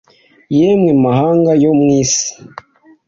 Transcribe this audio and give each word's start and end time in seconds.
Yemwe 0.59 0.91
mahanga 1.03 1.51
yo 1.63 1.71
mw’ 1.79 1.87
isi, 2.01 2.29